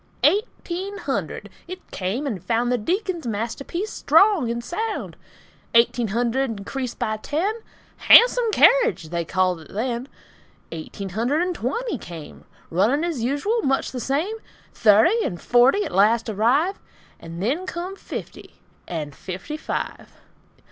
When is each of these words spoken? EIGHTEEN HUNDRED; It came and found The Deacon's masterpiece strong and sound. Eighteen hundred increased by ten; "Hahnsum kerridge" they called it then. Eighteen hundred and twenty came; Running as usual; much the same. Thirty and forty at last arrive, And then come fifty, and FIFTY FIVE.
EIGHTEEN 0.23 0.97
HUNDRED; 0.97 1.47
It 1.67 1.91
came 1.91 2.25
and 2.25 2.43
found 2.43 2.71
The 2.71 2.79
Deacon's 2.79 3.27
masterpiece 3.27 3.91
strong 3.93 4.49
and 4.49 4.63
sound. 4.63 5.15
Eighteen 5.75 6.07
hundred 6.07 6.57
increased 6.61 6.97
by 6.97 7.17
ten; 7.17 7.53
"Hahnsum 8.07 8.49
kerridge" 8.51 9.09
they 9.09 9.23
called 9.23 9.59
it 9.59 9.71
then. 9.71 10.07
Eighteen 10.71 11.09
hundred 11.09 11.43
and 11.43 11.53
twenty 11.53 11.99
came; 11.99 12.45
Running 12.71 13.03
as 13.03 13.21
usual; 13.23 13.61
much 13.61 13.91
the 13.91 13.99
same. 13.99 14.37
Thirty 14.73 15.23
and 15.23 15.39
forty 15.39 15.83
at 15.85 15.91
last 15.93 16.27
arrive, 16.29 16.79
And 17.19 17.39
then 17.39 17.67
come 17.67 17.95
fifty, 17.95 18.55
and 18.87 19.13
FIFTY 19.13 19.57
FIVE. 19.57 20.11